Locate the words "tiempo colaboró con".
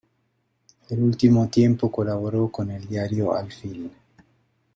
1.47-2.71